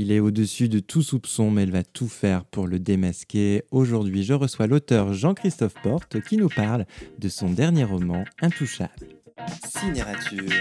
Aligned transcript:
Il 0.00 0.12
est 0.12 0.20
au-dessus 0.20 0.68
de 0.68 0.78
tout 0.78 1.02
soupçon, 1.02 1.50
mais 1.50 1.64
elle 1.64 1.72
va 1.72 1.82
tout 1.82 2.06
faire 2.06 2.44
pour 2.44 2.68
le 2.68 2.78
démasquer. 2.78 3.64
Aujourd'hui, 3.72 4.22
je 4.22 4.32
reçois 4.32 4.68
l'auteur 4.68 5.12
Jean-Christophe 5.12 5.74
Porte 5.82 6.20
qui 6.20 6.36
nous 6.36 6.48
parle 6.48 6.86
de 7.18 7.28
son 7.28 7.50
dernier 7.50 7.82
roman, 7.82 8.24
Intouchable. 8.40 9.08
Cinérature. 9.68 10.52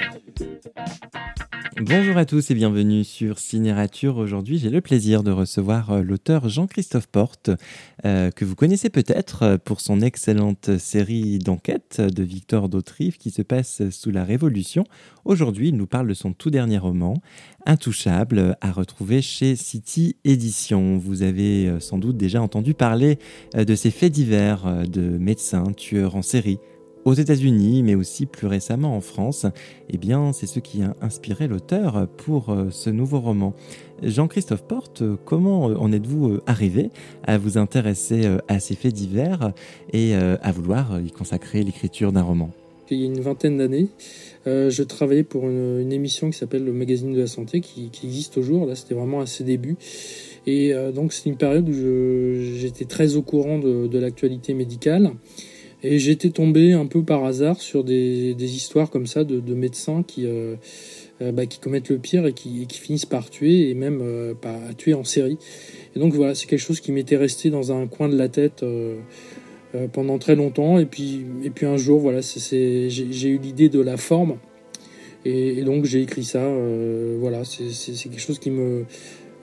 Bonjour 1.79 2.17
à 2.17 2.25
tous 2.25 2.49
et 2.49 2.55
bienvenue 2.55 3.03
sur 3.03 3.37
Cinérature. 3.37 4.17
Aujourd'hui, 4.17 4.57
j'ai 4.57 4.71
le 4.71 4.81
plaisir 4.81 5.21
de 5.21 5.29
recevoir 5.29 5.91
euh, 5.91 6.01
l'auteur 6.01 6.49
Jean-Christophe 6.49 7.05
Porte, 7.05 7.51
euh, 8.03 8.31
que 8.31 8.45
vous 8.45 8.55
connaissez 8.55 8.89
peut-être 8.89 9.43
euh, 9.43 9.57
pour 9.63 9.79
son 9.79 10.01
excellente 10.01 10.79
série 10.79 11.37
d'enquêtes 11.37 12.01
de 12.01 12.23
Victor 12.23 12.67
Dautrive 12.67 13.17
qui 13.17 13.29
se 13.29 13.43
passe 13.43 13.87
sous 13.91 14.09
la 14.09 14.23
Révolution. 14.23 14.85
Aujourd'hui, 15.23 15.69
il 15.69 15.77
nous 15.77 15.85
parle 15.85 16.07
de 16.07 16.15
son 16.15 16.33
tout 16.33 16.49
dernier 16.49 16.79
roman, 16.79 17.21
Intouchable, 17.67 18.57
à 18.61 18.71
retrouver 18.71 19.21
chez 19.21 19.55
City 19.55 20.15
Éditions. 20.23 20.97
Vous 20.97 21.21
avez 21.21 21.79
sans 21.79 21.99
doute 21.99 22.17
déjà 22.17 22.41
entendu 22.41 22.73
parler 22.73 23.19
de 23.53 23.75
ces 23.75 23.91
faits 23.91 24.13
divers 24.13 24.87
de 24.87 25.01
médecins, 25.17 25.73
tueurs 25.73 26.15
en 26.15 26.21
série 26.21 26.57
aux 27.07 27.13
États-Unis, 27.13 27.83
mais 27.83 27.95
aussi 27.95 28.25
plus 28.25 28.47
récemment 28.47 28.93
en 28.97 28.99
France, 28.99 29.45
eh 29.89 29.97
bien, 29.97 30.33
c'est 30.33 30.45
ce 30.45 30.59
qui 30.59 30.81
a 30.81 30.93
inspiré 30.99 31.47
l'auteur 31.47 32.05
pour 32.17 32.49
euh, 32.49 32.67
ce 32.69 32.89
nouveau 32.89 33.21
roman. 33.21 33.53
Jean-Christophe 34.03 34.63
Porte, 34.63 35.03
comment 35.23 35.67
en 35.67 35.93
êtes-vous 35.93 36.27
euh, 36.27 36.41
arrivé 36.47 36.89
à 37.23 37.37
vous 37.37 37.57
intéresser 37.57 38.25
euh, 38.25 38.39
à 38.49 38.59
ces 38.59 38.75
faits 38.75 38.93
divers 38.93 39.53
et 39.93 40.15
à 40.15 40.51
vouloir 40.51 40.99
y 40.99 41.11
consacrer 41.11 41.63
l'écriture 41.63 42.11
d'un 42.11 42.23
roman? 42.23 42.51
Il 42.91 42.99
y 42.99 43.03
a 43.03 43.05
une 43.05 43.21
vingtaine 43.21 43.57
d'années, 43.57 43.87
je 44.45 44.83
travaillais 44.83 45.23
pour 45.23 45.47
une, 45.47 45.91
émission 45.93 46.29
qui 46.29 46.37
s'appelle 46.37 46.65
le 46.65 46.73
Magazine 46.73 47.13
de 47.13 47.21
la 47.21 47.27
Santé, 47.27 47.61
qui, 47.61 47.89
existe 48.03 48.33
toujours. 48.33 48.65
Là, 48.65 48.75
c'était 48.75 48.95
vraiment 48.95 49.21
à 49.21 49.25
ses 49.25 49.45
débuts. 49.45 49.77
Et 50.45 50.73
donc, 50.93 51.11
c'est 51.11 51.29
une 51.29 51.35
période 51.35 51.67
où 51.67 51.73
j'étais 51.73 52.85
très 52.85 53.15
au 53.17 53.21
courant 53.21 53.59
de 53.59 53.97
l'actualité 53.97 54.53
médicale. 54.53 55.11
Et 55.83 55.99
j'étais 55.99 56.31
tombé 56.31 56.73
un 56.73 56.87
peu 56.87 57.03
par 57.03 57.23
hasard 57.23 57.61
sur 57.61 57.83
des, 57.83 58.35
histoires 58.39 58.89
comme 58.89 59.05
ça 59.05 59.23
de, 59.23 59.39
de 59.39 59.53
médecins 59.53 60.03
qui, 60.03 60.25
euh, 60.25 60.55
euh 61.21 61.31
bah, 61.31 61.45
qui 61.45 61.59
commettent 61.59 61.89
le 61.89 61.99
pire 61.99 62.25
et 62.25 62.33
qui, 62.33 62.65
finissent 62.69 63.05
par 63.05 63.29
tuer 63.29 63.69
et 63.69 63.75
même 63.75 63.99
euh, 64.01 64.33
par 64.33 64.55
tuer 64.75 64.95
en 64.95 65.03
série. 65.03 65.37
Et 65.95 65.99
donc 65.99 66.13
voilà, 66.13 66.33
c'est 66.33 66.47
quelque 66.47 66.61
chose 66.61 66.79
qui 66.79 66.91
m'était 66.91 67.15
resté 67.15 67.51
dans 67.51 67.71
un 67.71 67.85
coin 67.85 68.09
de 68.09 68.17
la 68.17 68.27
tête 68.27 68.63
euh, 68.63 68.97
pendant 69.93 70.17
très 70.17 70.35
longtemps. 70.35 70.79
Et 70.79 70.85
puis, 70.85 71.25
et 71.43 71.51
puis 71.51 71.67
un 71.67 71.77
jour, 71.77 71.99
voilà, 71.99 72.21
j'ai, 72.21 73.29
eu 73.29 73.37
l'idée 73.37 73.69
de 73.69 73.79
la 73.79 73.97
forme. 73.97 74.37
Et, 75.25 75.61
donc 75.61 75.85
j'ai 75.85 76.01
écrit 76.01 76.23
ça. 76.23 76.41
Voilà, 77.19 77.43
c'est, 77.43 78.09
quelque 78.09 78.19
chose 78.19 78.39
qui 78.39 78.49
me, 78.49 78.85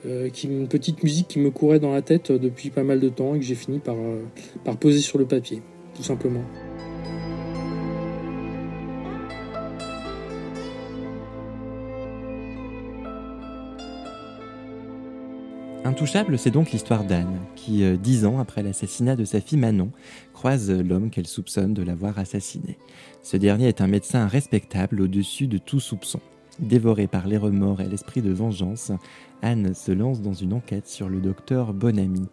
une 0.03 0.67
petite 0.67 1.01
musique 1.01 1.29
qui 1.29 1.39
me 1.39 1.49
courait 1.49 1.79
dans 1.79 1.93
la 1.93 2.01
tête 2.01 2.33
depuis 2.33 2.71
pas 2.71 2.83
mal 2.83 2.99
de 2.99 3.07
temps 3.07 3.35
et 3.35 3.39
que 3.39 3.45
j'ai 3.45 3.55
fini 3.55 3.79
par 3.79 4.77
poser 4.77 4.99
sur 4.99 5.17
le 5.17 5.25
papier 5.25 5.61
tout 5.95 6.03
simplement. 6.03 6.43
Intouchable, 15.85 16.39
c'est 16.39 16.49
donc 16.49 16.71
l'histoire 16.71 17.03
d'Anne, 17.03 17.39
qui, 17.55 17.83
euh, 17.83 17.95
dix 17.95 18.25
ans 18.25 18.39
après 18.39 18.63
l'assassinat 18.63 19.15
de 19.15 19.23
sa 19.23 19.39
fille 19.39 19.59
Manon, 19.59 19.91
croise 20.33 20.71
l'homme 20.71 21.11
qu'elle 21.11 21.27
soupçonne 21.27 21.75
de 21.75 21.83
l'avoir 21.83 22.17
assassiné. 22.17 22.79
Ce 23.21 23.37
dernier 23.37 23.67
est 23.67 23.81
un 23.81 23.87
médecin 23.87 24.27
respectable 24.27 24.99
au-dessus 24.99 25.47
de 25.47 25.59
tout 25.59 25.79
soupçon. 25.79 26.19
Dévoré 26.59 27.07
par 27.07 27.27
les 27.27 27.37
remords 27.37 27.81
et 27.81 27.85
l'esprit 27.85 28.21
de 28.21 28.31
vengeance, 28.31 28.91
Anne 29.41 29.73
se 29.73 29.91
lance 29.91 30.21
dans 30.21 30.33
une 30.33 30.53
enquête 30.53 30.87
sur 30.87 31.09
le 31.09 31.19
docteur 31.19 31.73
Bonamy. 31.73 32.27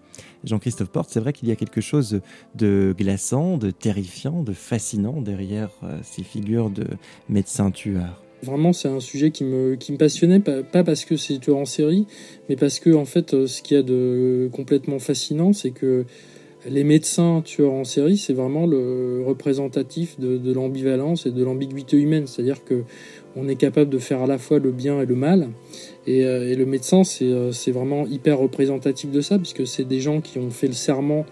Jean-Christophe 0.44 0.90
Porte, 0.90 1.10
c'est 1.10 1.18
vrai 1.18 1.32
qu'il 1.32 1.48
y 1.48 1.52
a 1.52 1.56
quelque 1.56 1.80
chose 1.80 2.20
de 2.54 2.94
glaçant, 2.96 3.58
de 3.58 3.70
terrifiant, 3.70 4.44
de 4.44 4.52
fascinant 4.52 5.20
derrière 5.20 5.70
euh, 5.82 5.98
ces 6.02 6.22
figures 6.22 6.70
de 6.70 6.86
médecins 7.28 7.72
tueurs. 7.72 8.22
Vraiment, 8.44 8.72
c'est 8.72 8.88
un 8.88 9.00
sujet 9.00 9.30
qui 9.30 9.44
me, 9.44 9.74
qui 9.74 9.92
me 9.92 9.98
passionnait, 9.98 10.40
pas, 10.40 10.84
parce 10.84 11.04
que 11.04 11.16
c'est 11.16 11.38
tueur 11.38 11.58
en 11.58 11.64
série, 11.64 12.06
mais 12.48 12.56
parce 12.56 12.78
que, 12.78 12.94
en 12.94 13.04
fait, 13.04 13.34
euh, 13.34 13.46
ce 13.46 13.60
qu'il 13.60 13.76
y 13.76 13.80
a 13.80 13.82
de 13.82 14.48
complètement 14.52 14.98
fascinant, 15.00 15.52
c'est 15.52 15.70
que 15.70 16.06
les 16.68 16.84
médecins 16.84 17.42
tueurs 17.44 17.72
en 17.72 17.84
série, 17.84 18.16
c'est 18.16 18.32
vraiment 18.32 18.66
le 18.66 19.22
représentatif 19.26 20.18
de, 20.18 20.52
l'ambivalence 20.52 21.26
et 21.26 21.30
de 21.30 21.44
l'ambiguïté 21.44 21.96
humaine. 21.96 22.26
C'est-à-dire 22.26 22.64
que 22.64 22.82
on 23.34 23.48
est 23.48 23.56
capable 23.56 23.90
de 23.90 23.98
faire 23.98 24.22
à 24.22 24.26
la 24.26 24.38
fois 24.38 24.58
le 24.58 24.70
bien 24.70 25.00
et 25.00 25.06
le 25.06 25.14
mal. 25.14 25.48
Et, 26.06 26.24
euh, 26.24 26.54
le 26.54 26.66
médecin, 26.66 27.02
euh, 27.22 27.52
c'est 27.52 27.70
vraiment 27.70 28.06
hyper 28.06 28.38
représentatif 28.38 29.10
de 29.10 29.20
ça, 29.20 29.38
puisque 29.38 29.66
c'est 29.66 29.86
des 29.86 30.00
gens 30.00 30.20
qui 30.20 30.38
ont 30.38 30.50
fait 30.50 30.66
le 30.66 30.74
serment 30.74 31.24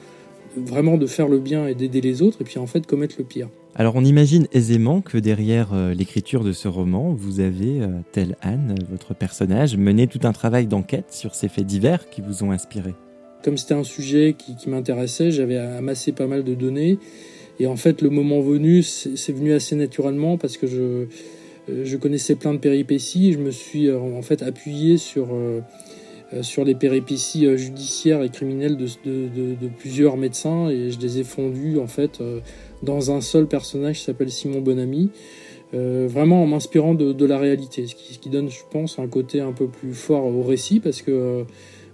vraiment 0.57 0.97
de 0.97 1.07
faire 1.07 1.29
le 1.29 1.39
bien 1.39 1.67
et 1.67 1.75
d'aider 1.75 2.01
les 2.01 2.23
autres, 2.23 2.39
et 2.41 2.45
puis 2.45 2.59
en 2.59 2.67
fait 2.67 2.87
commettre 2.87 3.17
le 3.19 3.25
pire. 3.25 3.49
Alors 3.77 3.95
on 3.95 4.05
imagine 4.05 4.49
aisément 4.51 5.01
que 5.01 5.17
derrière 5.17 5.73
euh, 5.73 5.95
l'écriture 5.95 6.43
de 6.43 6.53
ce 6.53 6.67
roman, 6.67 7.13
vous 7.13 7.39
avez, 7.39 7.81
tel 8.11 8.37
Anne, 8.41 8.75
votre 8.91 9.15
personnage, 9.15 9.77
mené 9.77 10.09
tout 10.09 10.21
un 10.25 10.33
travail 10.33 10.67
d'enquête 10.67 11.13
sur 11.13 11.35
ces 11.35 11.49
faits 11.49 11.67
divers 11.67 12.11
qui 12.11 12.21
vous 12.21 12.43
ont 12.43 12.51
inspiré. 12.51 12.95
Comme 13.43 13.57
c'était 13.57 13.75
un 13.75 13.85
sujet 13.85 14.35
qui, 14.37 14.69
m'intéressait, 14.69 15.31
j'avais 15.31 15.57
amassé 15.57 16.13
pas 16.13 16.27
mal 16.27 16.45
de 16.45 16.55
données. 16.55 16.99
Et 17.59 17.67
en 17.67 17.77
fait, 17.77 18.03
le 18.03 18.11
moment 18.11 18.41
venu, 18.41 18.83
c'est 18.83 19.33
venu 19.33 19.53
assez 19.53 19.77
naturellement 19.77 20.39
parce 20.39 20.57
que 20.57 20.67
je, 20.67 21.07
euh, 21.69 21.85
je 21.85 21.97
connaissais 21.97 22.35
plein 22.35 22.55
de 22.55 22.59
péripéties 22.59 23.31
et 23.31 23.33
je 23.33 23.39
me 23.39 23.51
suis 23.51 23.89
euh, 23.89 23.99
en 23.99 24.23
fait 24.23 24.43
appuyé 24.43 24.97
sur, 24.97 25.29
euh, 25.33 25.61
sur 26.43 26.65
les 26.65 26.75
péripéties 26.75 27.57
judiciaires 27.59 28.23
et 28.23 28.31
criminelles 28.31 28.77
de, 28.77 28.87
de, 29.05 29.69
plusieurs 29.79 30.17
médecins 30.17 30.69
et 30.69 30.91
je 30.91 30.99
les 31.01 31.19
ai 31.19 31.25
fondus 31.25 31.79
en 31.79 31.87
fait 31.87 32.23
dans 32.83 33.11
un 33.11 33.21
seul 33.21 33.47
personnage 33.47 33.99
qui 33.99 34.05
s'appelle 34.05 34.31
Simon 34.31 34.61
Bonamy. 34.61 35.11
Vraiment 35.73 36.43
en 36.43 36.47
m'inspirant 36.47 36.95
de, 36.95 37.13
de, 37.13 37.27
la 37.27 37.39
réalité, 37.39 37.87
ce 37.87 37.95
qui, 37.95 38.15
ce 38.15 38.19
qui, 38.19 38.29
donne, 38.29 38.49
je 38.49 38.63
pense, 38.71 38.99
un 38.99 39.07
côté 39.07 39.41
un 39.41 39.53
peu 39.53 39.67
plus 39.67 39.95
fort 39.95 40.25
au 40.25 40.43
récit 40.43 40.81
parce 40.81 41.03
que 41.03 41.45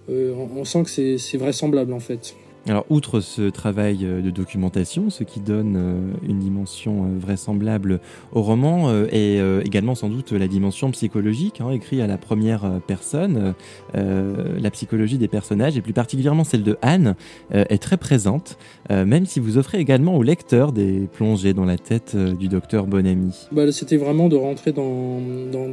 euh, 0.09 0.35
on 0.35 0.65
sent 0.65 0.85
que 0.85 1.19
c'est 1.19 1.39
vraisemblable 1.39 1.93
en 1.93 2.01
fait. 2.01 2.35
Alors, 2.69 2.85
outre 2.91 3.21
ce 3.21 3.49
travail 3.49 4.01
euh, 4.03 4.21
de 4.21 4.31
documentation, 4.31 5.09
ce 5.09 5.23
qui 5.23 5.39
donne 5.39 5.77
euh, 5.77 6.29
une 6.29 6.41
dimension 6.41 7.05
euh, 7.05 7.19
vraisemblable 7.19 8.01
au 8.33 8.43
roman, 8.43 8.93
et 9.13 9.41
également 9.65 9.95
sans 9.95 10.09
doute 10.09 10.33
la 10.33 10.49
dimension 10.49 10.91
psychologique, 10.91 11.61
hein, 11.61 11.71
écrit 11.71 12.03
à 12.03 12.07
la 12.07 12.19
première 12.19 12.81
personne, 12.87 13.55
la 13.95 14.71
psychologie 14.71 15.19
des 15.19 15.29
personnages, 15.29 15.77
et 15.77 15.81
plus 15.81 15.93
particulièrement 15.93 16.45
celle 16.45 16.63
de 16.63 16.77
Anne, 16.83 17.15
est 17.51 17.81
très 17.83 17.97
présente, 17.97 18.59
même 18.91 19.27
si 19.27 19.41
vous 19.41 19.59
offrez 19.59 19.79
également 19.79 20.17
au 20.17 20.23
lecteur 20.23 20.73
des 20.73 21.09
plongées 21.13 21.55
dans 21.55 21.65
la 21.65 21.79
tête 21.79 22.17
du 22.17 22.49
docteur 22.49 22.87
Bonamy. 22.87 23.49
Bah, 23.53 23.71
C'était 23.73 23.97
vraiment 23.97 24.29
de 24.29 24.37
rentrer 24.37 24.73
dans, 24.73 25.21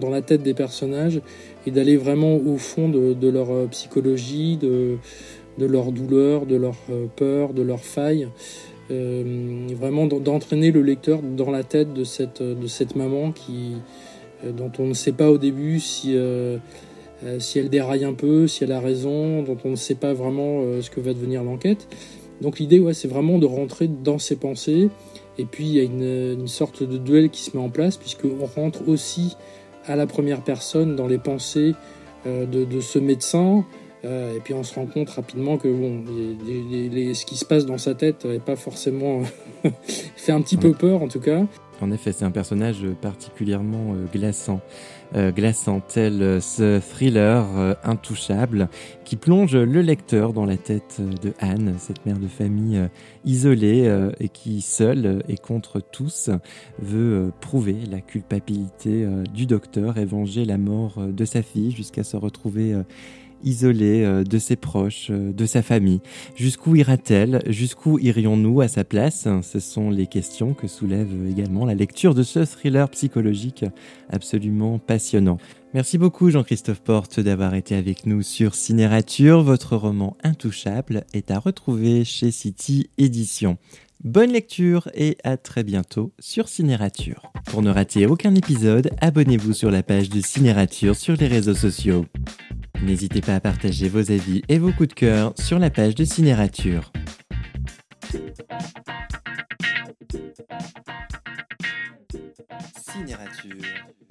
la 0.09 0.22
tête 0.22 0.44
des 0.44 0.53
personnages 0.53 1.22
et 1.66 1.72
d'aller 1.72 1.98
vraiment 1.98 2.36
au 2.36 2.58
fond 2.58 2.90
de, 2.90 3.14
de 3.14 3.30
leur 3.30 3.68
psychologie, 3.70 4.58
de 4.58 4.98
de 5.58 5.66
leur 5.66 5.91
douleur, 5.91 6.46
de 6.46 6.56
leur 6.56 6.75
euh, 6.90 7.06
peur, 7.16 7.53
de 7.53 7.62
leur 7.62 7.80
faille. 7.80 8.28
Euh, 8.91 9.68
vraiment 9.78 10.08
d'entraîner 10.08 10.72
le 10.72 10.81
lecteur 10.81 11.22
dans 11.22 11.52
la 11.52 11.64
tête 11.64 11.94
de 11.94 12.03
cette, 12.03 12.44
de 12.44 12.68
cette 12.68 12.96
maman 12.96 13.31
qui, 13.31 13.75
euh, 14.44 14.52
dont 14.52 14.72
on 14.78 14.88
ne 14.88 14.94
sait 14.94 15.14
pas 15.14 15.31
au 15.31 15.38
début 15.38 15.80
si, 15.80 16.18
si 17.40 17.59
elle 17.59 17.69
déraille 17.69 18.03
un 18.03 18.14
peu, 18.14 18.47
si 18.47 18.64
elle 18.64 18.74
a 18.74 18.81
raison, 18.81 19.41
dont 19.44 19.58
on 19.64 19.72
ne 19.72 19.75
sait 19.75 19.96
pas 19.96 20.14
vraiment 20.14 20.62
ce 20.81 20.90
que 20.90 21.00
va 21.00 21.14
devenir 21.14 21.44
l'enquête. 21.44 21.88
Donc 22.41 22.59
l'idée, 22.59 22.84
c'est 22.94 23.08
vraiment 23.08 23.38
de 23.38 23.46
rentrer 23.46 23.88
dans 23.88 24.18
ses 24.20 24.35
pensées. 24.35 24.90
Et 25.38 25.46
puis 25.46 25.64
il 25.64 25.74
y 25.74 25.80
a 25.80 25.84
une, 25.84 26.40
une 26.41 26.47
sorte 26.47 26.84
de 26.84 26.97
duel 26.97 27.30
qui 27.30 27.41
se 27.41 27.56
met 27.56 27.64
en 27.64 27.70
place, 27.70 27.96
puisqu'on 27.96 28.46
rentre 28.46 28.88
aussi 28.90 29.38
à 29.85 29.96
la 29.96 30.08
première 30.08 30.44
personne 30.44 30.97
dans 30.97 31.08
les 31.08 31.18
pensées 31.18 31.74
de, 32.25 32.46
de 32.66 32.80
ce 32.81 33.00
médecin, 33.00 33.64
euh, 33.64 33.83
et 34.03 34.40
puis 34.44 34.53
on 34.53 34.64
se 34.64 34.76
rend 34.76 34.85
compte 34.85 35.09
rapidement 35.09 35.58
que 35.58 35.67
bon, 35.67 36.03
ce 37.14 37.26
qui 37.26 37.38
se 37.38 37.46
passe 37.46 37.66
dans 37.66 37.78
sa 37.78 37.96
tête 37.96 38.26
n'est 38.26 38.40
pas 38.40 38.55
forcément 38.55 39.22
fait 40.16 40.32
un 40.32 40.41
petit 40.41 40.58
peu 40.58 40.73
peur 40.73 41.02
en 41.02 41.08
tout 41.08 41.20
cas. 41.20 41.44
En 41.82 41.91
effet, 41.91 42.14
c'est 42.14 42.23
un 42.23 42.32
personnage 42.32 42.85
particulièrement 43.02 43.94
euh, 43.94 44.05
glaçant, 44.14 44.61
euh, 45.16 45.32
glaçant 45.32 45.82
tel 45.82 46.41
ce 46.41 46.79
thriller 46.79 47.76
intouchable 47.84 48.70
qui 49.03 49.16
plonge 49.16 49.55
le 49.55 49.82
lecteur 49.82 50.34
dans 50.34 50.46
la 50.46 50.55
tête 50.55 51.02
de 51.22 51.34
Anne, 51.40 51.76
cette 51.78 52.05
mère 52.05 52.20
de 52.20 52.28
famille 52.28 52.82
isolée 53.26 54.11
et 54.20 54.29
qui 54.29 54.61
seule 54.61 55.23
et 55.28 55.38
contre 55.38 55.82
tous 55.82 56.29
veut 56.79 57.32
prouver 57.41 57.76
la 57.90 58.00
culpabilité 58.00 59.05
du 59.34 59.46
docteur 59.46 59.97
et 59.97 60.05
venger 60.05 60.46
la 60.46 60.58
mort 60.58 60.94
de 60.97 61.26
sa 61.26 61.41
fille 61.41 61.72
jusqu'à 61.72 62.03
se 62.03 62.16
retrouver 62.16 62.76
isolée 63.43 64.03
euh, 64.03 64.23
de 64.23 64.37
ses 64.37 64.55
proches, 64.55 65.07
euh, 65.09 65.31
de 65.31 65.45
sa 65.45 65.61
famille. 65.61 66.01
Jusqu'où 66.35 66.75
ira-t-elle? 66.75 67.41
Jusqu'où 67.47 67.99
irions-nous 67.99 68.61
à 68.61 68.67
sa 68.67 68.84
place? 68.84 69.28
Ce 69.41 69.59
sont 69.59 69.90
les 69.90 70.07
questions 70.07 70.53
que 70.53 70.67
soulève 70.67 71.09
également 71.29 71.66
la 71.66 71.75
lecture 71.75 72.13
de 72.13 72.23
ce 72.23 72.45
thriller 72.45 72.90
psychologique 72.90 73.66
absolument 74.09 74.79
passionnant. 74.79 75.37
Merci 75.73 75.97
beaucoup 75.97 76.29
Jean-Christophe 76.29 76.81
Porte 76.81 77.19
d'avoir 77.19 77.55
été 77.55 77.75
avec 77.75 78.05
nous 78.05 78.22
sur 78.22 78.53
Cinérature. 78.53 79.41
Votre 79.41 79.75
roman 79.75 80.16
Intouchable 80.23 81.03
est 81.13 81.31
à 81.31 81.40
retrouver 81.40 82.05
chez 82.05 82.29
City 82.29 82.91
Éditions. 82.99 83.57
Bonne 84.03 84.34
lecture 84.34 84.90
et 84.93 85.17
à 85.23 85.37
très 85.37 85.63
bientôt 85.63 86.11
sur 86.19 86.49
Cinérature. 86.49 87.31
Pour 87.45 87.61
ne 87.61 87.72
rater 87.72 88.05
aucun 88.05 88.35
épisode, 88.35 88.91
abonnez-vous 88.99 89.53
sur 89.53 89.72
la 89.72 89.81
page 89.81 90.09
de 90.09 90.19
Cinérature 90.19 90.95
sur 90.95 91.16
les 91.16 91.28
réseaux 91.28 91.55
sociaux. 91.55 92.05
N'hésitez 92.85 93.22
pas 93.22 93.35
à 93.35 93.40
partager 93.40 93.88
vos 93.88 94.12
avis 94.12 94.41
et 94.50 94.58
vos 94.58 94.74
coups 94.74 94.90
de 94.90 94.94
cœur 94.94 95.34
sur 95.40 95.58
la 95.58 95.70
page 95.70 95.96
de 95.96 96.03
Cinérature. 96.03 96.91
Cinérature. 102.76 104.03